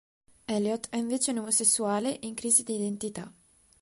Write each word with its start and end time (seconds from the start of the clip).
Eliot 0.47 0.89
è 0.89 0.95
invece 0.97 1.29
un 1.29 1.37
omosessuale 1.37 2.17
in 2.21 2.33
crisi 2.33 2.63
di 2.63 2.73
identità. 2.73 3.31